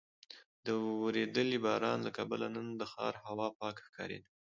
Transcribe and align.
د 0.65 0.67
ورېدلي 1.03 1.57
باران 1.65 1.99
له 2.03 2.11
کبله 2.17 2.47
نن 2.55 2.67
د 2.79 2.81
ښار 2.91 3.13
هوا 3.25 3.47
پاکه 3.59 3.81
ښکارېده. 3.87 4.29